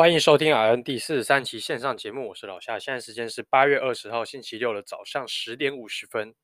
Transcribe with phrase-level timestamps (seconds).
[0.00, 2.78] 欢迎收听 RN 第四十三期线上节目，我是老夏。
[2.78, 6.34] 现在时间是八月二十号星期六的早上十点五十分。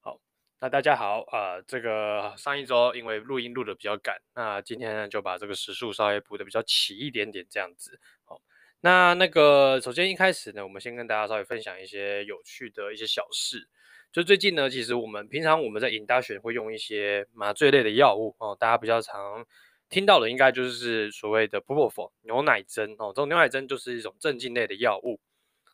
[0.00, 0.18] 好，
[0.58, 8.00] 那大家好啊、呃，这个上一周因为录音录得比较赶，那今天呢就把这个时数稍微补得比较齐一点点这样子。
[8.24, 8.40] 好，
[8.80, 13.68] 那那个首先一开始呢，我们先跟大家稍微分享一些有趣的一些小事。
[14.10, 19.46] 就最近呢，其实我们平常我们在 induction 会用一些麻醉类的药物哦，大家比较常。
[19.90, 25.18] 听到的应该就是所谓的 Propofol 牛奶针哦，这种牛奶针就是一种镇静类的药物。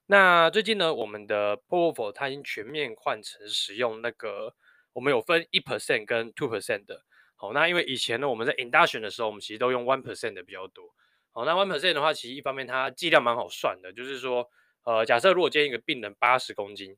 [0.07, 4.55] 那最近呢，我们的 Propofol 它已经全面换成使用那个，
[4.93, 7.03] 我们有分一 percent 跟 two percent 的。
[7.35, 10.85] 好，那因为以前呢，我们在 induction 的时候，我们其实都用 one percent 的比较多。
[11.33, 14.49] 好，那 one percent 的话，其实一方面它剂量蛮好算的，就是说，
[14.85, 16.97] 呃，假设如果今天一个病人八十公斤，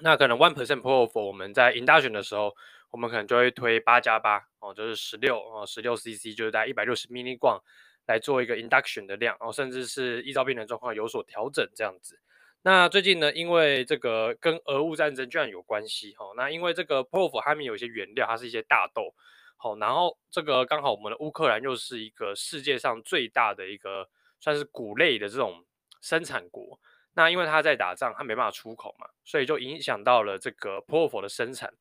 [0.00, 2.54] 那可能 one percent Propofol 我们在 induction 的时候。
[2.96, 7.60] 我们可能就会推八加八哦，就是十六哦，十六 CC 就是在一百六十 Mini 罐
[8.06, 12.18] 来做一个 induction 的量哦，甚至是依照病人状况有所调整这样子。
[12.62, 19.14] 那最近呢，因为这个跟俄乌战争居然有关系哈，那因为这个 p r o f 它里面有一些原料，它是一些大豆，
[19.58, 24.08] 好，然后这个刚好我们的乌克兰又是一个世界上最大的一个
[24.40, 25.62] 算是谷类的这种
[26.00, 26.80] 生产国，
[27.12, 31.74] 那因为它在打仗，它没办法出口嘛，所以就影响到了这个 p r o f 的生产。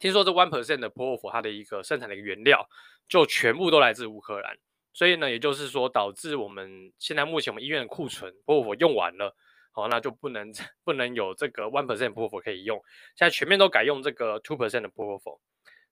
[0.00, 2.68] 听说这 one percent 的 Propofol 它的一个生产的一个原料
[3.06, 4.56] 就全部都来自乌克兰，
[4.94, 9.36] 所以呢，也就是说导致我们现在目前我们医院的库存 Propofol 用完了，
[9.72, 10.50] 好，那就不能
[10.82, 12.82] 不能有这个 one percent Propofol 可以用，
[13.14, 15.38] 现在全面都改用这个 two percent 的 Propofol。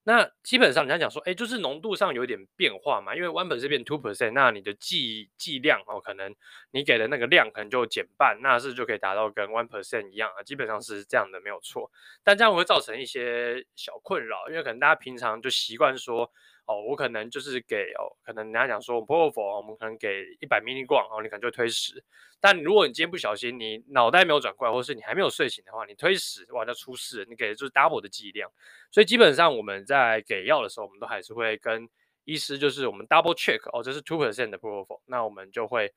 [0.08, 6.34] 那基本上人家讲说，哎，就是浓度上有点变化嘛，因为 one percent 变 two percent，那你的剂剂量哦，可能
[6.70, 11.90] 你给的那个量可能就减半，那是就可以达到跟 one percent 一样啊，基本上是这样的，没有错。
[12.24, 16.32] 但这样会造成一些小困扰，因为可能大家平常就习惯说。
[16.68, 22.04] 哦，我可能就是给哦，可能人家讲说我们 Propofol 我们可能给一百 milligram 哦，你可能就推十。
[22.40, 27.26] 但如果你今天不小心，你脑袋没有转过来，或是你还没有睡醒的话，你推十，哇，就出事。
[27.28, 28.48] 你给的就是 double 的剂量。
[28.90, 31.88] 所以基本上我们在给药的时候，我们都还是会跟
[32.24, 35.92] 医师，就是我们 double check 哦，这是 two percent 的 Propofol，那我们就会，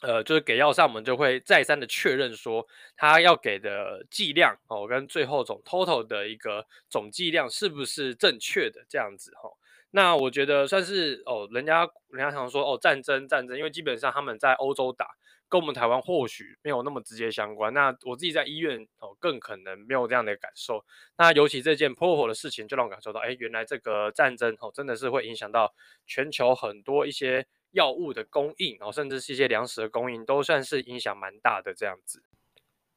[0.00, 2.64] 呃，就是给药上，我们就会再三的确认说，
[2.96, 9.50] 他要给的剂量哦，跟最后总 total 的一个总剂量是不是正确的这样子哈。
[9.92, 15.06] 那我觉得算是哦，人家人家常说哦，战争战争，因为基本上他们在欧洲打，
[15.48, 17.74] 跟我们台湾或许没有那么直接相关。
[17.74, 20.84] 那我自己在医院哦，更可能没有这样的感受。
[21.18, 25.74] 那尤其这件 Propofol 的事情，就让我感受到，哎，原来这个战争哦，真的是会影响到
[26.06, 32.22] 全球很多一些药物的供应哦，甚至是一些粮食的供应，都算是影响蛮大的这样子。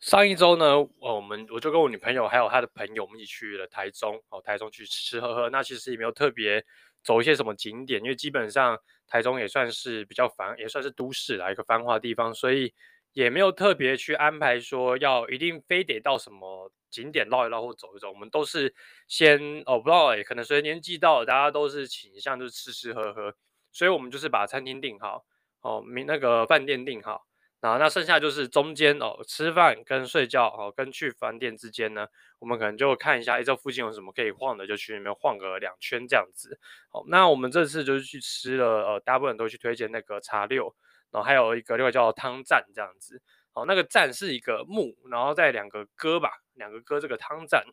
[0.04, 5.50] 上一周呢，我们我就跟我女朋友还有她的朋友，我们一起去了台中哦，台中去吃吃喝喝。
[5.50, 6.62] 那其实也没有特别
[7.02, 8.78] 走一些什么景点，因为基本上
[9.08, 12.74] 台中也算是比较繁，也算是都市啦一个繁华地方，所以
[13.14, 18.10] 也没有特别去安排说要一定非得到什么景点绕一绕或走一走。
[18.10, 18.76] 我们都是
[19.08, 23.34] 先哦，不知道哎，可能随着年纪到了，大家都是倾向就是吃吃喝喝，
[23.72, 25.24] 所以我们就是把餐厅订好
[25.62, 27.26] 哦，明那个饭店订好。
[27.70, 32.06] 啊，那剩下就是中间哦，吃饭跟睡觉哦，跟去饭店之间呢，
[32.40, 36.60] 我们可能就看一下，哎，这附近有什么可以晃的，就去里面晃个两圈这样子。
[36.92, 40.76] 好，那我们这次就是去吃了，呃，大部分都去推荐那个茶六，
[41.10, 43.22] 然后还有一个另外叫汤站这样子。
[43.54, 47.64] 好，那个站是一个木，然后再两个哥吧，两个哥这个汤站。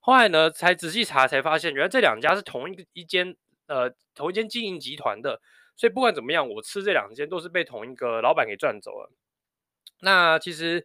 [0.00, 3.36] 后来呢，才仔细查才发现，原来这两家是同一个一间，
[3.68, 5.40] 呃，同一间经营集团的，
[5.76, 9.12] 所以不管怎么样，我吃这两间都是被同一个老板给赚走了。
[10.00, 10.84] 那其实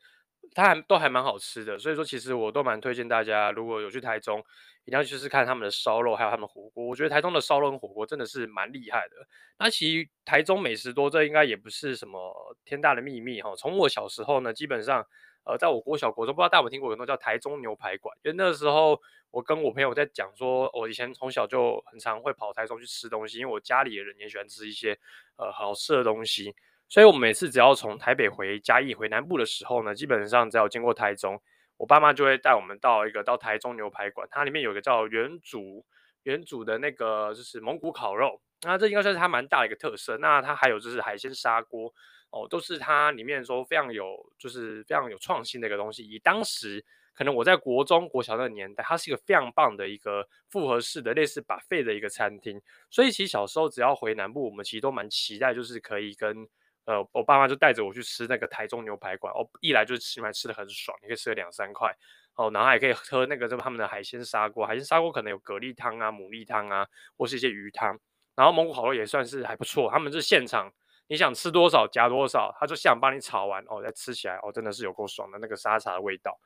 [0.53, 4.39] 它还都还蛮好吃的，所以说其实我都蛮推荐大家，如果有去台中，
[4.85, 6.85] 一定要去试看他们的烧肉，还有他们火锅。
[6.85, 9.15] 我觉得台中的烧肉跟火锅真的是蛮厉害的。
[9.57, 13.55] 那其实台中美食多，这应该也不是什么天大的秘密哈。
[13.55, 15.05] 从我小时候呢，基本上
[15.45, 18.99] 呃，在我国小国中，不知道大家有没有听过，有个叫台中牛排馆，因为那个时候
[19.31, 24.97] 我跟我朋友在讲说，我以前从小就很常会跑台中去吃东西，因为我家里的人也喜欢吃一些
[25.37, 26.55] 呃好吃的东西。
[26.93, 31.41] 所以，我们每次只要从台北回嘉义回南部的时候呢，基本上只要经过台中，
[31.77, 35.83] 我爸妈就会带我们到一个到台中牛排馆，它里面有一个叫元祖
[36.21, 40.19] 元祖的那个就是蒙古烤肉，那这应该算是它蛮大的一个特色。
[40.19, 41.91] 那它还有就是海鲜砂锅
[42.29, 46.07] 哦，都是它里面说非常有就是非常有创新的一个东西。
[46.07, 46.85] 以当时
[47.15, 52.61] 可能我在国中国小那个年代，它是一个非常棒的一个复合式的类似 buffet 的一个餐厅。
[52.91, 56.47] 所以其实小时候只要回南部，我们其实都蛮期待，就是可以跟
[56.85, 61.95] 呃，我爸妈就带着我去吃那个台中牛排馆，哦，一来就是吃完吃的很爽，你可以吃个两三块，
[62.35, 66.85] 哦，然后还可以喝那个就他们的海鲜砂锅，海鲜砂锅可能有蛤蜊汤啊、牡蛎汤啊，
[67.17, 67.97] 或是一些鱼汤，
[68.35, 70.71] 然后蒙古烤肉也算是还不错，他们是现场
[71.07, 76.39] 你想吃多少夹多少，他就想帮你炒完哦，再吃起来哦，真的是有够爽的那个沙茶的味道。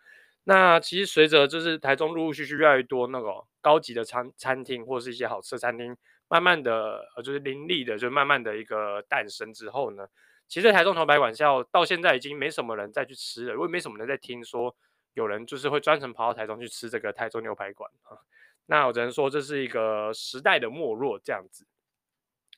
[0.44, 10.07] 那其实随着就是台中陆陆续续越来越多那个高级的餐餐厅或是一些好吃的餐厅，慢慢的呃就是林立的，就慢慢的一个诞生之后呢，
[10.47, 14.75] 其实台中头牌馆校到现在已经没什么人再去吃了，因为没什么人在听说
[15.13, 18.18] 有人就是会专程跑到台中去吃这个台中牛排馆啊。
[18.65, 21.65] 那我只能说这是一个时代的没落这样子。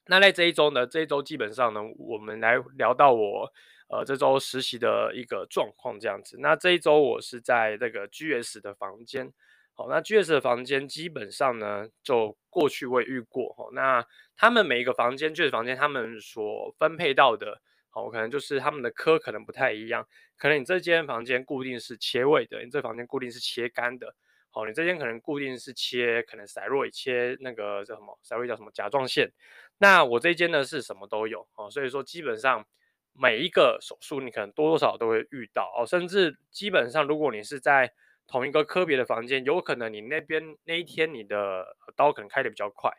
[0.08, 3.54] 那在这一周呢，这一周基本上呢，我们来聊到我
[3.90, 6.38] 呃这周实习的一个状况这样子。
[6.40, 9.32] 那这一周我是在这个 GS 的房间，
[9.80, 13.70] 好，那 GS 的房间基本上呢，就过去我也遇过哈。
[13.72, 14.06] 那
[14.36, 20.06] 他们每一个房间，GS 房间他们所分配到的，好，可能就是他们的科可能不太一样，
[20.38, 24.14] 可能你这间房间固定是切胃的，你这房间固定是切肝的。
[24.52, 28.20] 好，你这间可能固定是切，可能塞瑞切那个叫什么？
[28.22, 28.70] 塞瑞叫什么？
[28.72, 29.32] 甲状腺。
[29.78, 32.66] 那我这间呢是什么都有哦，所以说基本上
[33.14, 37.94] 每一个手术你可能多多少少都会遇到哦，甚至基本上如果你是在
[38.30, 42.92] 同一个科别的房间，有可能你那边那一天你的刀可能开得比较快，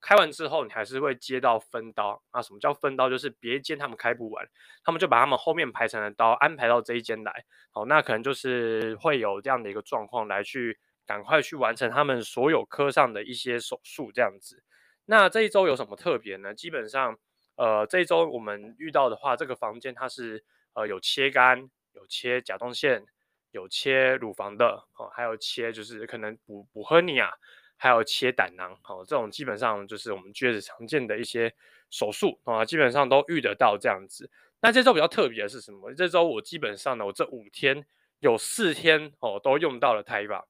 [0.00, 2.22] 开完之后你还是会接到分刀。
[2.32, 3.08] 啊什么叫分刀？
[3.08, 4.46] 就是别间他们开不完，
[4.84, 7.44] 他们就把他们后面排成的刀安排到这一间来。
[7.70, 10.78] 好，那可能就是会有这样的一个状况来去。
[11.04, 14.62] 赶快去完成他们所有科上的一些手术，这样子。
[15.04, 16.54] 那这一周有什么特别呢？
[16.54, 17.18] 基本上，
[17.56, 20.44] 呃，这一周我们遇到的话，这个房间它是
[20.74, 23.04] 呃有切肝、有切甲状腺、
[23.52, 27.30] 有切乳房的，哦，还有切就是可能补补赫尼啊，
[27.76, 31.54] 还有切胆囊，哦，这种基本上就是我们 GS 常见的一些
[31.90, 34.30] 手术啊，基本上都遇得到这样子。
[34.60, 35.92] 那这周比较特别的是什么？
[35.94, 37.84] 这周我基本上呢，我这五天
[38.20, 40.44] 有四天哦都用到了 TAIVA。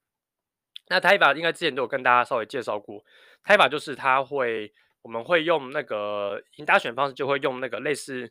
[0.89, 3.05] 那 TAIVA 应该之前都有跟大家稍微介绍过
[3.45, 8.31] ，TAIVA 就是它会，我们会用那个引导选方式，就会用那个类似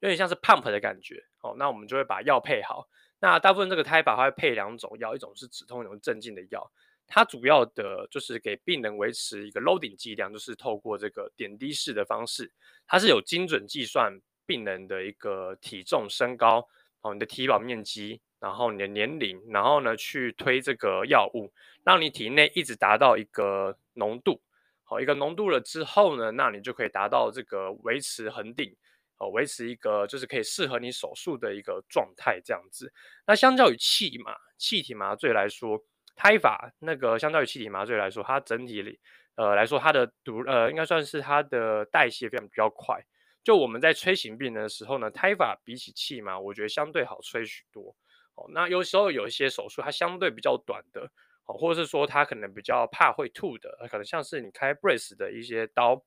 [0.00, 2.86] 有点像是 pump 的感觉，哦，那我们就会把药配好。
[3.22, 6.68] 那大部分这个胎保它会配两种药，一种是止痛，一种镇静的药。
[7.06, 12.50] 它主要的就是给病人维持一个 low 点剂量，就是透过这个点滴式的方式，
[12.86, 16.68] 它是有精准计算病人的一个体重、身高，
[17.02, 18.20] 哦，你的体表面积。
[18.42, 21.52] 然后你的年龄，然后呢去推这个药物，
[21.84, 24.42] 让你体内一直达到一个浓度，
[24.82, 28.74] 好，一个浓度了之后呢，那你就可以达到这个维持恒定，
[29.22, 32.92] 哦，维持一个就是可以适合你手术的一个状态这样子。
[33.24, 35.80] 那相较于气嘛、气体麻醉来说
[36.16, 38.98] 胎法那个相较于气体麻醉来说，它整体里
[39.36, 43.00] 呃来说，它的毒呃应该算是它的代谢非常比较快。
[43.44, 47.94] 就我们在催醒病人的时候呢胎法比起气嘛，我觉得相对好催许多。
[48.34, 51.02] 哦，那有时候有一些手术它相对比较短的，
[51.44, 56.02] 哦，或者是说它可能比较怕会吐的，可能像是你开 brace 的一些刀，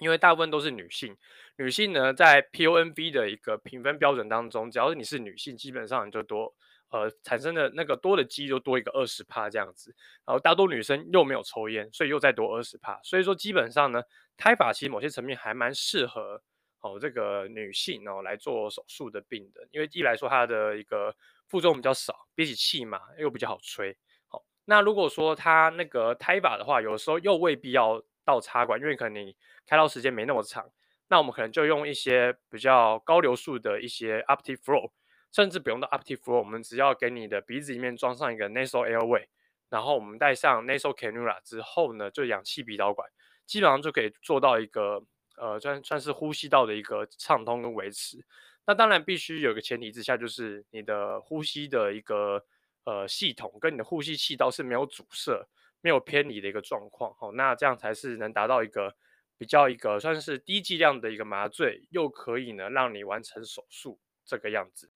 [0.00, 1.16] 因为大部分都是女性，
[1.56, 6.54] 女性呢在 PONV 的一个评分标准当中，只要是你是女性，基本上你就多，
[6.90, 9.94] 呃，产生的那个多的肌就多一个二十帕这样子，
[10.24, 14.02] 然后大多女生又没有抽烟，所以又再多二十帕，所以说基本上呢
[14.36, 16.42] 胎法其实某些层面还蛮适合
[16.80, 21.14] 哦这个女性哦来做手术的病人，因为一来说它的一个。
[21.48, 23.96] 负重比较少，比起气嘛又比较好吹。
[24.26, 30.70] 好，那如果说它那个胎法的话，有时候又未必要到插管，因为可能你开刀时间没那么长。
[31.08, 34.90] 那我们可能就用一些比较高流速的一些 OptiFlow，
[35.32, 39.26] 甚至不用到 OptiFlow，我们只要给你的鼻子里面装上一个 Nasal Airway，
[39.68, 43.08] 然后我们带上 Nasal Cannula 之后呢，就氧气鼻导管，
[43.46, 45.00] 基本上就可以做到一个
[45.36, 48.24] 呃算算是呼吸道的一个畅通跟维持。
[48.66, 52.44] 那当然必须有个前提之下，就是你的呼吸的一个
[52.82, 55.46] 呃系统跟你的呼吸气道是没有阻塞、
[55.80, 58.92] 没有偏离的一个状况，哦，那这样才是能达到一个
[59.38, 64.90] 比较一个算是低剂量的一个麻醉，又可以呢让你完成手术这个样子。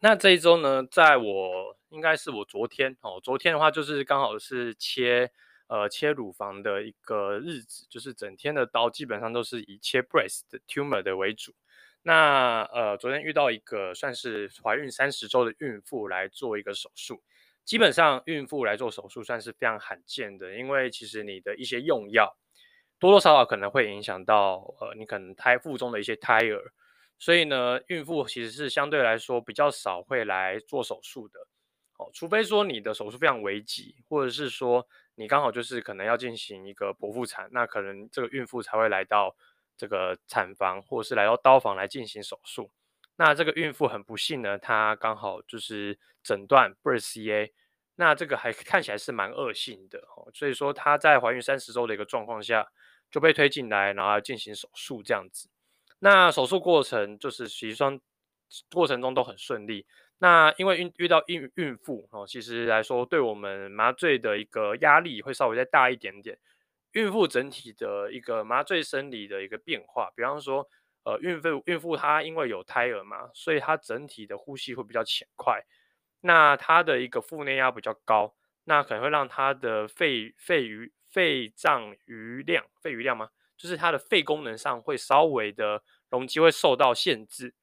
[0.00, 5.30] 那这一周呢，在我应该是我昨天哦，昨天的话就是刚好是切
[5.66, 11.52] 呃切乳房的一个日子，就是整天的刀基本上都是以切 breast tumor 的为主。
[12.02, 17.22] 那呃，昨天遇到一个算是怀孕三十周的孕妇来做一个手术，
[17.64, 22.36] 基本上孕妇来做手术算是非常罕见的，因为其实你的一些用药
[22.98, 26.72] 多多少少可能会影响到呃你可能胎腹中的一些胎儿，
[27.18, 31.40] 所以呢，孕妇其实是相对来说比较少会来做手术的，
[31.98, 39.36] 哦，除非说你的手术非常危急，或者是说你刚好就是可能要进行一个剖腹产，那可能这个孕妇才会来到。
[39.80, 42.68] 这个产房或者是来到刀房来进行手术，
[43.14, 47.52] 那这个孕妇很不幸呢，她刚好就是诊断 Breast CA，
[47.94, 52.66] 那这个还看起来是蛮恶性的哦，所以说她在怀孕三十周的一个状况下
[53.10, 55.48] 就被推进来，然后进行手术这样子。
[56.00, 58.00] 那手术过程就是其实双
[58.72, 59.86] 过程中都很顺利。
[60.18, 66.38] 那因为遇遇到孕孕妇哦，其实来说对我们麻醉的一个压力会稍微再大一点点。
[66.92, 70.66] 孕妇整体的一个麻醉生理的一个变化，比方说，
[71.04, 75.62] 呃，孕妇孕妇她因为有胎儿嘛，所以她整体的呼吸会比较浅快，
[76.22, 78.34] 那她的一个腹内压比较高，
[78.64, 83.30] 那可能会让她的肺肺余肺脏余量肺余量吗？
[83.56, 87.54] 就是它的肺功能上会稍微的容积会受到限制，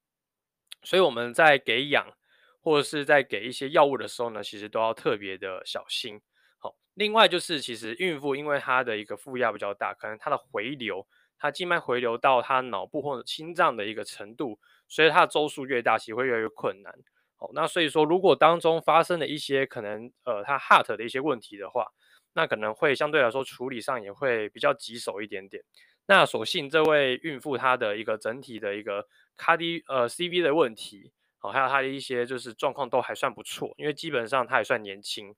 [0.84, 2.18] 所以我们在给氧
[2.60, 6.20] 或者是在给一些药物的时候呢，其实都要特别的小心。
[6.58, 14.60] 好另外就是，其实孕妇因为她的一个负压比较大，可能她的回流，她静脉回流到她脑部或者心脏的一个程度，
[14.90, 16.94] 随着她的周数越大，其实会越来越困难。
[17.38, 21.88] 好，那所以说，如果当中发生了一些可能呃她 heart 的一些问题的话，
[22.36, 25.64] 那可能会相对来说处理上也会比较棘手一点点。
[26.06, 35.34] 那所幸这位孕妇她的一个整体的一个卡低呃 CV 的问题，好，还有她的一些就是状况都还算不错，因为基本上她还算年轻。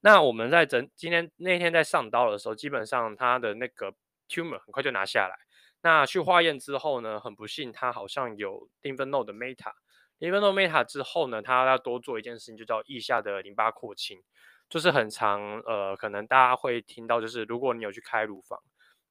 [0.00, 3.94] 那我们在整今天那天在上刀的时候，基本上她的那个
[4.28, 5.36] tumor 很快就拿下来。
[5.80, 9.72] 那去化验之后呢，很不幸她好像有 lymph node meta。
[10.18, 14.20] lymph node meta 之后呢，他要多做一件事情，就叫腋下的淋巴扩清，
[14.68, 18.58] 就是很常呃，可能大家会听到，就是如果你有去开乳房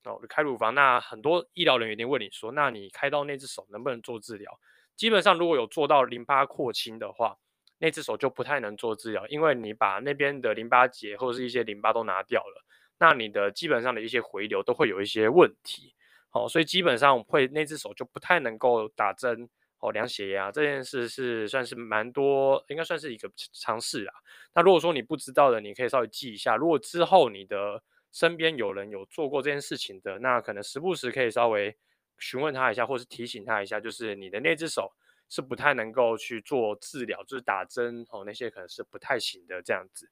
[0.04, 4.60] 哦，开乳房，那很多医疗人员一定问你说，那你开到那只手能不能做治疗？
[4.96, 7.38] 基本上如果有做到淋巴扩清的话。
[7.80, 12.66] 那只手就不太能做治疗，因为你把那边的淋巴结或者是一些淋巴都拿掉了，
[12.98, 15.94] 那你的基本上的一些回流都会有一些问题，
[16.32, 19.48] 好，所以基本上会那只手就不太能够打针
[19.80, 24.14] 哦，量血压这件事是算是蛮多，应该算是一个尝试啊。
[24.56, 31.78] 那如果说你不知道的，你可以稍微记一下，如果之后你的身边有人有做过这件事情的，那可能时不时可以稍微
[32.18, 34.94] 询问他一下，或是提醒他一下，就是你的那只手。
[35.30, 40.10] 是不太能够去做治疗，就是打针哦，那些可能是不太行的这样子。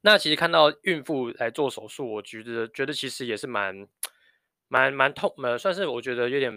[0.00, 3.86] 那其实看到孕妇来做手术，我觉得觉得其实也是蛮
[4.66, 6.52] 蛮蛮痛，呃，算是我觉得有点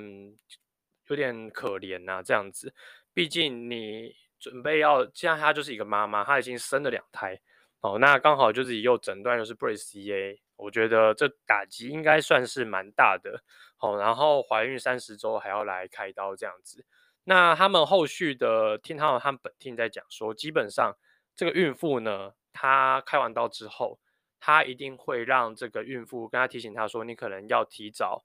[1.07, 2.73] 有点可怜呐这样子。
[3.13, 7.39] 毕竟你准备要，现在她就是一个妈妈，她已经生了两胎
[7.81, 13.41] 哦，那刚好就是又诊断又是 BRACE-CA，我觉得这打击应该算是蛮大的
[13.79, 13.97] 哦。
[13.97, 16.85] 然后怀孕三十周还要来开刀这样子。
[17.23, 20.95] 那他们后续的听他们他们本听在讲说，基本上
[21.35, 23.99] 这个孕妇呢，她开完刀之后，
[24.39, 28.23] 她一定会让这个孕妇跟她提醒她说，你可能要提早，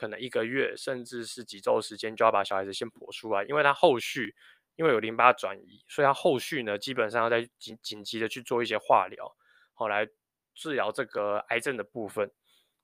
[0.00, 4.34] 可能一个月甚至是几周时间就要把小孩子先剖出来，因为他后续
[4.76, 9.36] 因为有淋巴转移，所以他后续呢基本上要在紧紧急的去做一些化疗，
[9.74, 10.08] 好来
[10.54, 12.30] 治疗这个癌症的部分。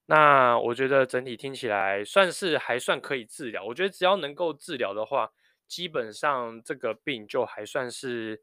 [0.05, 5.33] 那我觉得整体听起来算是还算可以治疗，我觉得只要能够治疗的话。
[5.69, 8.41] 基本上这个病就还算是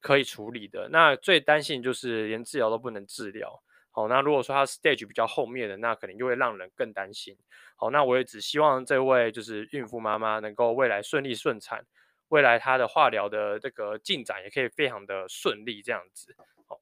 [0.00, 0.88] 可以处理的。
[0.90, 3.62] 那最担心就是连治疗都不能治疗。
[3.96, 7.34] 好，那如果说他 stage 比较后面的，那可能就会让人更担心。
[7.76, 11.86] 好，那我也只希望这位就是孕妇妈妈能够未来顺利顺产，
[12.28, 16.36] 未来她的化疗的这个进展也可以非常的顺利这样子。
[16.66, 16.78] 好，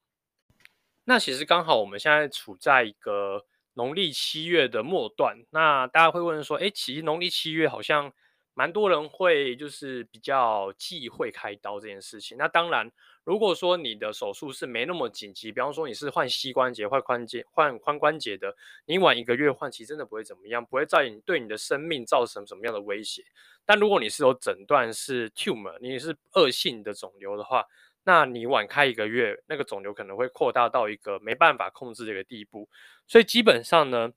[1.04, 8.12] 那其实刚好我们现在处在一个农历七月的末段，那大家会问说，哎，其实农历七月好像。
[8.56, 12.38] 蛮多人会就是比较忌讳开刀这件事情。
[12.38, 12.88] 那当然，
[13.25, 18.54] 如果说你的手术是没那么紧急，比方说你是换膝关节、换髋节、换髋关节的，
[18.85, 23.25] 你晚一个月换，其实真的不会怎么样，不会在你对你的生命造成什么样的威胁。
[23.64, 27.66] 但如果你是有诊断是 tumor，你是恶性的肿瘤的话，
[28.04, 32.69] 那你晚开一个月，那个肿瘤可能会扩大到一个没办法控制的一个地步。
[33.07, 34.12] 所以基本上呢，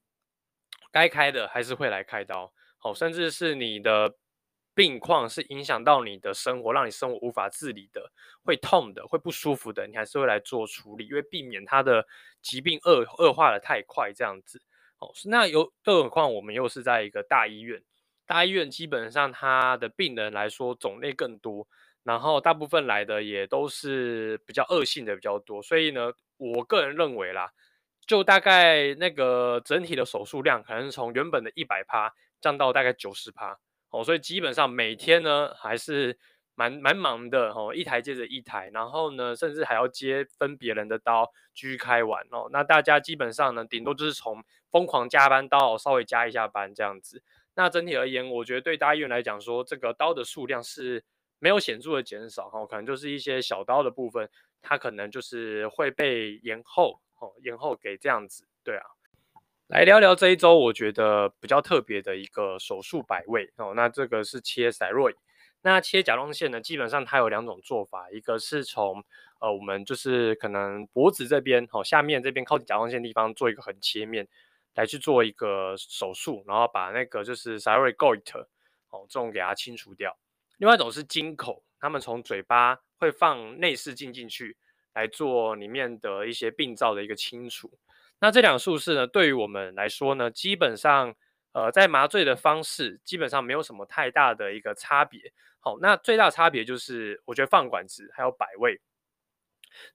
[0.91, 4.15] 该开的还是会来开刀，好，甚至是你的。
[4.77, 8.11] 病况是影响到你的生活，让你生活无法自理的，
[8.43, 12.05] 会痛的，会不舒服的，你还是会来做处理，因为避免他的
[12.43, 14.61] 疾病恶恶化的太快，这样子。
[14.99, 17.81] 哦，那有更何况我们又是在一个大医院，
[18.27, 21.67] 大医院基本上他的病人来说种类更多，
[22.03, 27.51] 然后大部分来的也都是比较恶性的比较多，所以呢，我个人认为啦，
[28.05, 33.57] 就大概那个整体的手术量，可能从原本的一百趴降到大概九十趴。
[33.97, 36.19] 哦，所以基本上每天呢还是
[36.53, 42.47] 蛮蛮忙的哦，一台接着一台，然后呢，甚至还要接分别人的刀继续开完哦。
[42.51, 47.23] 那大家基本上呢，顶多就是从疯狂加班到稍微加一下班这样子。
[47.55, 51.03] 那整体而言，我觉得对大医院来讲说，这个刀的数量是
[51.39, 54.29] 没有显著的减少哈，可能就是一些小刀的部分，
[54.61, 58.96] 它可能就是会被延后哦，延后给这样子，对啊。
[59.67, 63.73] 来聊聊这一周我觉得比较特别的一个手术摆位哦。
[63.75, 65.15] 那这个是切赛洛伊。
[65.61, 69.03] 那切甲状腺呢，基本上它有两种做法，一个是从
[69.41, 74.25] 呃我们就是可能脖子这边哦，下面这边靠近甲状腺地方做一个横切面
[74.73, 78.45] 来去做一个手术，然后把那个就是 thyroid goiter
[78.89, 80.17] 哦这种给它清除掉。
[80.59, 84.55] 另外一种是经口，他们从嘴巴会放内视镜进去
[84.93, 87.69] 来做里面的一些病灶的一个清除。
[88.19, 91.13] 那这两个术式呢，对于我们来说呢，基本上，
[91.51, 95.31] 呃，在麻醉的方式基本上没有什么太大的一个差别。
[95.59, 98.81] 好，那最大差别就是，我觉得放管子还有摆位。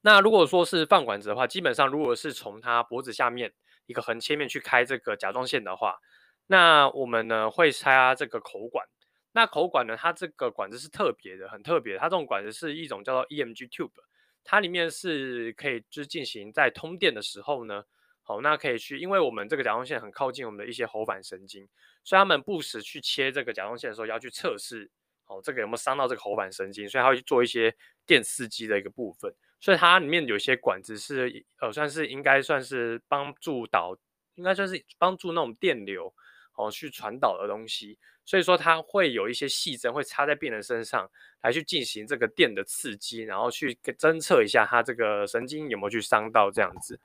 [0.02, 3.52] 那如果说是放管子的话，基本上如果是从他脖子下面
[3.86, 5.98] 一个横切面去开这个甲状腺的话，
[6.46, 8.86] 那我们呢会插这个口管。
[9.32, 11.98] 那口管呢，它这个管子是特别的，很特别。
[11.98, 13.90] 它这种管子是一种叫做 EMG tube，
[14.44, 17.82] 它里面是可以就是进行在通电的时候呢。
[18.24, 21.68] 好，那可以去，因为我们这个甲状腺很靠近我们的一些喉返神经，
[22.04, 24.88] 所以他们不时去切这个甲状腺的时候，要去测试，
[25.24, 27.74] 好，这个有没有伤到这个喉返神经，所以他会去做一些
[28.06, 33.96] 电刺激的一个部分，所以它里面有些管子是，呃，算是应该算是帮助导，
[34.36, 36.14] 应该算是帮助那种电流，
[36.54, 41.10] 哦，去传导的东西，所以说它会有一些细针会插在病人身上，
[41.42, 47.00] 来去进行这个电的刺激，然后去侦测一下它这个神经有没有去伤到这样子。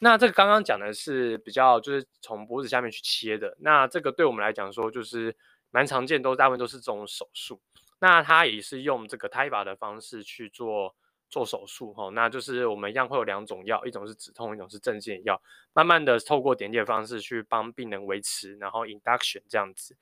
[0.00, 5.36] 那这个刚刚讲的是比较就是从脖子下面去切的，那这个对我们来讲说就是
[5.70, 7.60] 蛮常见，都大部分都是这种手术。
[8.00, 10.94] 那它也是用这个 TAVR 的方式去做
[11.28, 19.96] 做手术哈，那就是我们一样会有两种药，一种是止痛，一种是镇静药，慢慢的透过点滴的方式去帮病人维持，然后 induction 这样子。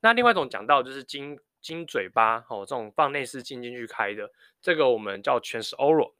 [0.00, 4.30] 那另外一种讲到就是经经嘴巴哦，这种放内视镜进去开的，
[4.62, 6.14] 这个我们叫全时 oral。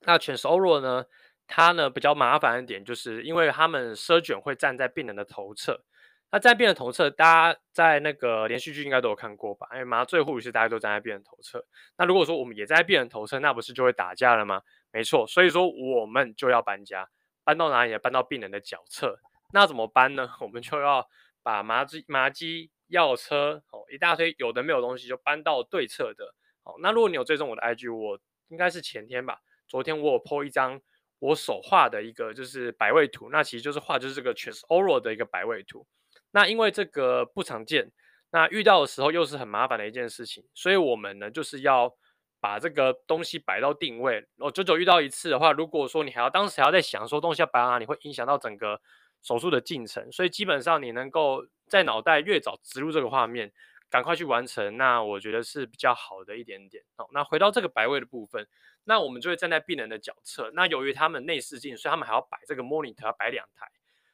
[0.00, 1.06] 那全时 oral 呢？
[1.54, 5.84] 它呢比较麻烦一点，就是因为他们蛇卷会站在病人的头侧。
[6.30, 9.68] 那在病人头侧，大家在那个连续剧应该都有看过吧？
[9.72, 11.62] 因为麻醉护理师大家都站在病人头侧。
[11.98, 14.62] 那如果说我们也在病人头侧，那不是就会打架了吗？
[14.90, 17.06] 没错，所以说我们就要搬家，
[17.44, 17.98] 搬到哪里？
[17.98, 19.18] 搬到病人的脚侧。
[19.52, 20.30] 那怎么搬呢？
[20.40, 21.06] 我们就要
[21.42, 26.34] 把麻醉麻机、药车哦，一大堆有的没有东西就搬到对侧的。
[26.64, 30.80] 好，那如果你有追踪我的 IG，我应该是前天吧，昨天我有 po 一张。
[31.22, 35.86] 我手画的一个就是摆位图，那其实就是画就是这个 transoral 的一个摆位图。
[36.32, 37.92] 那因为这个不常见，
[38.32, 41.94] 那遇到的时候又是很麻烦的一件事情，所以我们呢就是要
[42.40, 44.26] 把这个东西摆到定位。
[44.38, 48.80] 我久久遇到一次的话，如果说你还要当时还要在想说东西要摆哪里，会影响到整个
[49.22, 50.10] 手术的进程。
[50.10, 53.52] 所以基本上你能够在脑袋越早植入这个画面，
[53.88, 56.82] 赶快去完成，那我觉得是比较好的一点点。
[56.96, 58.48] 好，那回到这个摆位的部分。
[58.84, 60.50] 那我们就会站在病人的脚侧。
[60.54, 63.66] 那由于他们内视镜，所以他们还要摆这个 monitor，要摆两台，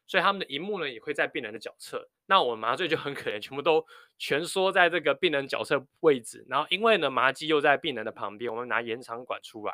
[0.07, 2.09] 所以他们的荧幕呢也会在病人的脚侧。
[2.27, 3.87] 那我们麻醉就很可怜，全部都
[4.19, 6.45] 蜷缩在这个病人脚侧位置。
[6.49, 9.73] 然后因为呢麻机又在病人的旁边，我们拿延长管出来，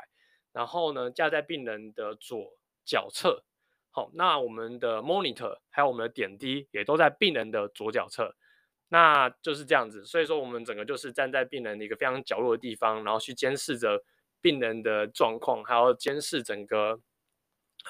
[0.52, 2.52] 然后呢架在病人的左
[2.84, 3.42] 脚侧。
[3.90, 8.36] 好，那我们的 monitor 还有我们的点滴也都在病人的左脚侧。
[8.88, 14.04] 那就是这样子，所以说我们整个就是站在病人的一个非常角落的地方，然后去监视着。
[14.44, 17.00] 病人的状况，还要监视整个，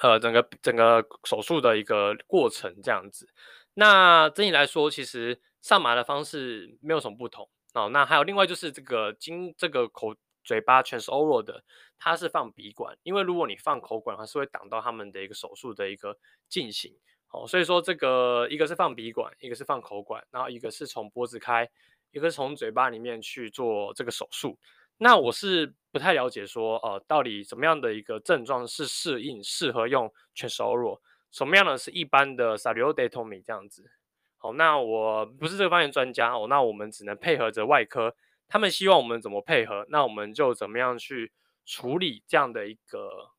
[0.01, 3.27] 呃，整个整个手术的一个过程，这样子。
[3.73, 7.89] 那整体来说，其实上麻的方式没有什么不同哦。
[7.89, 10.15] 那还有另外就是这个经这个口
[10.45, 11.61] 嘴巴 transoral 的，
[11.97, 16.95] 它是放鼻管，因为如果你放口管，它是会挡到他们的一个手术的一个进行。
[17.31, 21.69] 哦，所以说这个一个是放鼻管，一个是放口管，然后一个是从脖子开，
[22.11, 24.57] 一个是从嘴巴里面去做这个手术。
[24.97, 30.99] 那我是不太了解说，呃，到底什么样的一个症状是适应适合用 transoral，
[31.31, 33.91] 什么样的是一般的 suliotomy 这样子。
[34.37, 38.15] 好，那我不是这个方面专家哦，那我们只能配合着外科，
[38.47, 41.31] 他们希望我们怎么配合，那我们就怎么样去
[41.65, 43.31] 处理这样的一个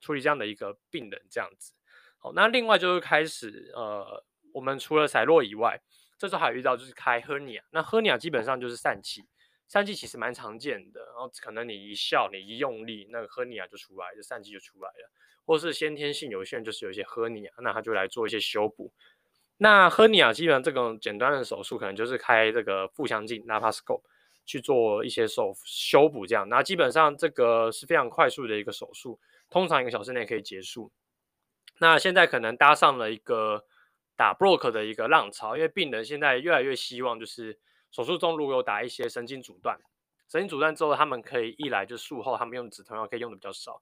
[0.00, 1.74] 处理这样的一个病人这样子。
[2.18, 5.80] 好，那另外就是开始，呃，我们除了赛洛以外，
[6.18, 9.24] 这时候还有遇到就是开 hernia，那 hernia 基本上就是疝气。
[9.74, 15.10] 疝气其实蛮常见的，然后可能你一笑，你一用力，那个赫尼亚就出来，就疝气就出来了，
[15.44, 18.92] 或是先天性有些人就是有一些赫尼亚，那他就来做一些修补。
[19.56, 24.02] 那赫尼亚基本上这种简单的手术，可能就是开这个腹腔镜 （laparoscope）
[24.46, 26.48] 去做一些手修补这样。
[26.48, 29.18] 那基本上这个是非常快速的一个手术，
[29.50, 30.92] 通常一个小时内可以结束。
[31.80, 33.64] 那现在可能搭上了一个
[34.14, 37.58] 打 block 的一个浪潮，因为病人现在越来越希望就是。
[37.94, 39.78] 手术中如果有打一些神经阻断，
[40.28, 43.80] 神经阻断之后，他们可以一来就术后他们用止痛药可以用的比较少，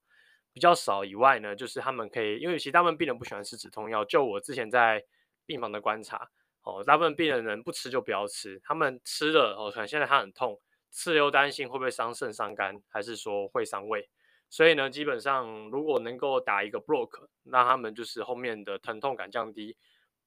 [0.52, 4.04] 比较少以外呢，就是他们可以，因为其实大部分病人不喜欢吃止痛药。
[4.04, 5.02] 就我之前在
[5.46, 6.28] 病房的观察，
[6.62, 14.10] 哦，大部分病人能不吃就不要吃，他们吃了哦，可能现在他很痛，吃了又担心会不会伤肾伤肝，还是说会伤胃，
[14.50, 19.74] 所以呢，基本上如果能够打一个 block，让他们就是后面的疼痛感降低，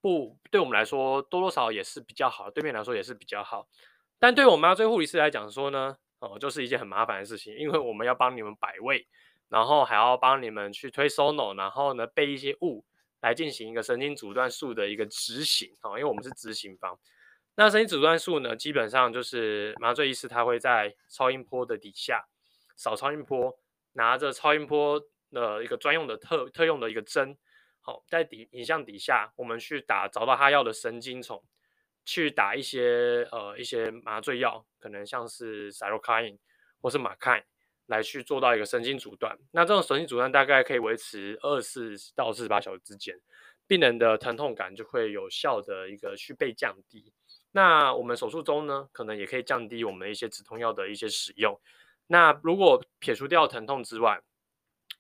[0.06, 3.68] 不对我们来说多多少少也是比较好，对面来说也是比较好，
[4.20, 9.08] 但对我们麻醉护理师来讲说呢，哦，就是一件很麻烦的事情，因为我们要帮你们摆位。
[9.48, 12.84] 然后还要帮你们去推 Sono，然后呢备一些物
[13.22, 16.98] 来进行一个神经阻断术的一个执行啊，因为我们是执行方。
[17.56, 22.26] 那神经阻断术呢，基本上就是麻醉医师他会在超音波的底下
[22.76, 23.56] 扫超音波，
[23.94, 25.00] 拿着超音波
[25.32, 27.38] 的一个专用的特特用的一个针，
[27.88, 31.44] 好，在底影像底下，我们去打找到他要的神经丛，
[32.04, 36.40] 去打一些呃一些麻醉药，可能像是 Cytokine
[36.82, 37.44] 或是 Marcaine
[37.86, 43.16] 来去做到一个神经阻断，那这种神经阻断大概可以维持二十四到四十八小时之间，
[43.68, 47.14] 病人的疼痛感就会有效的一个去被降低。
[47.52, 51.56] 那我们手术中呢，可能也可以降低我们一些止痛药的一些使用。
[52.08, 54.20] 那如果撇除掉疼痛之外，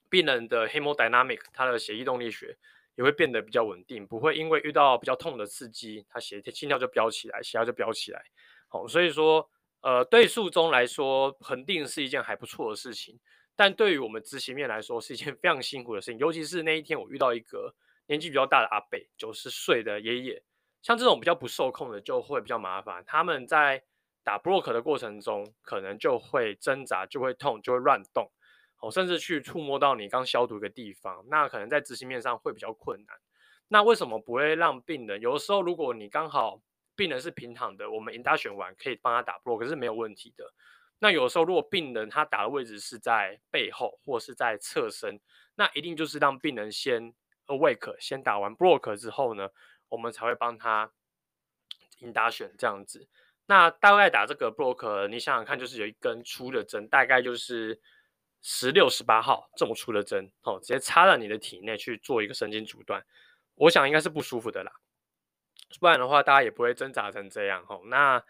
[0.07, 2.55] 病人的 hemodynamic，他的血液动力学
[2.95, 8.21] 也会变得比较稳定，不会因为遇到比较痛的刺激，他血心跳就飙起来，血压就飙起来。
[8.67, 9.49] 好，所以说。
[9.81, 13.19] 呃，对术中来说，恒定是一件还不错的事情，
[13.55, 16.17] 但对于我们执行面来说，是一件 非常辛苦的事情。
[16.17, 17.71] 尤其是那一天，我遇到一个
[18.07, 20.41] 年纪比较大的阿伯，九十岁的爷爷，
[20.81, 23.03] 像这种比较不受控的，就会比较麻烦。
[23.05, 23.83] 他们在
[24.23, 28.31] 打 block 的过程中，可能就会挣扎，就会痛，就会乱动，
[28.85, 33.17] 哦，甚至去触摸到你刚消毒的地方，那可能在执行面上会比较困难。
[33.67, 35.19] 那为什么不会让病人？
[35.19, 36.61] 有的时候，如果你刚好
[36.95, 40.45] 病人是平躺的，我们 induction 完可以帮他打 block，可是没有问题的。
[40.99, 45.19] 那有的时候，如果病人他打的位置是在背后或是在侧身，
[45.55, 47.11] 那一定就是让病人先
[47.47, 49.49] awake，先打完 block 之后呢，
[49.89, 50.91] 我们才会帮他
[52.01, 53.07] 引打选这样子。
[53.47, 57.79] 那大概打这个 block，你想想看，就是有一根粗的针，大概就是
[58.47, 63.03] 十六、十八号这么粗的针，哦，直接插到你的体内去做一个神经阻断，
[63.55, 64.71] 我想应该是不舒服的啦。
[65.79, 67.81] 不然的话，大家也不会挣扎成这样哦。
[67.85, 68.23] 那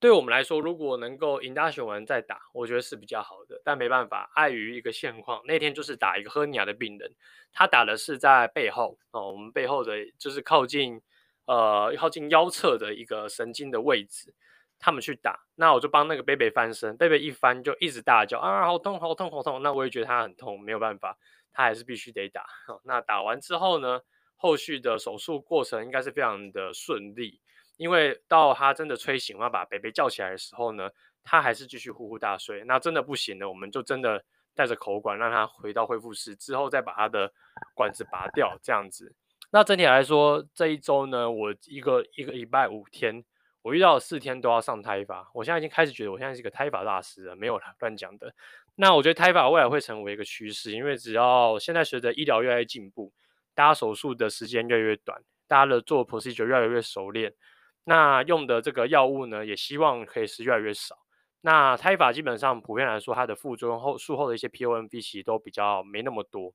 [0.00, 3.60] 对我们来说，如果能够 induction 完再打，我觉得是比较好的。
[3.62, 7.14] 但没办法，碍于一个现况，那天就是打一个赫尼亚的病人，
[7.52, 11.02] 他打的是在背后哦，我们背后的就是靠近
[11.44, 14.32] 呃靠近腰侧的一个神经的位置，
[14.78, 19.62] 他们去打，那我就帮那个贝贝翻身，贝贝一翻就一直大叫啊，好痛好痛好痛。
[19.62, 21.16] 那我也觉得他很痛，没有办法，
[21.52, 22.44] 他还是必须得打。
[22.84, 24.00] 那打完之后呢？
[24.40, 27.40] 后续的手术过程应该是非常的顺利，
[27.76, 30.88] 因为到他真的吹醒，我要把北北叫起来的时候呢，
[31.24, 32.62] 他还是继续呼呼大睡。
[32.64, 37.32] 那真的不行了，我们就真的带着口管让他回到恢复室，之后再把他的
[37.74, 39.12] 管子拔掉，这样子。
[39.50, 43.24] 那整体来说，这一周呢，我一个一个礼拜五天，
[43.62, 45.30] 我遇到四天都要上胎法。
[45.34, 48.34] 我现在已经开始觉得我现在是一个胎法大师了，没有了乱讲的。
[48.76, 53.12] 那我觉得胎法未来会成为一个趋势，因为只要现在随着医疗越来越进步。
[53.54, 57.34] 大家手术的时间越来越短，大家的做 procedure 越来越熟练，
[57.82, 60.96] 那用的这个药物呢，也希望可以是越来越少。
[61.40, 66.54] 那胎法基本上普遍来说，它的副作用后术后的一些 PONV 其实都比较没那么多。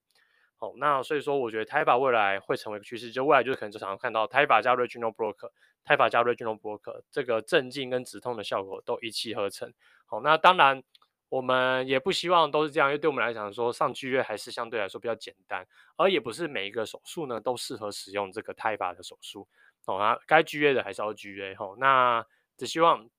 [0.64, 5.50] 哦，那所以说我觉得胎法未来会成为趋势，就未来就是可能就常常看到胎法加 regional block，
[5.84, 9.74] 胎法加 regional block，这个镇静跟止痛的效果都一气呵成。
[10.06, 10.82] 好，那当然。
[11.30, 15.66] 我们也不希望都是这样，因为对我们来讲说上剧院还是相对来说比较简单，
[15.98, 19.48] 而也不是每一个手术呢都适合使用这个胎法的手术，
[19.88, 21.76] 哦啊，该剧院的还是要剧院吼。
[21.78, 22.24] 那
[22.56, 23.10] 只希望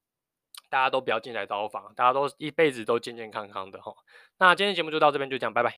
[0.71, 3.97] 大家都不要进来刀房，大家都一辈子都健健康康的吼。
[4.39, 5.73] 那今天节目就到这边，就这样，拜拜。